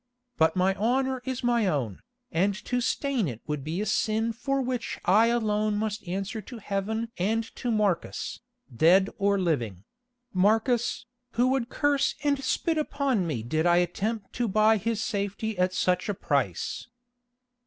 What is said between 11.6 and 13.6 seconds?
curse and spit upon me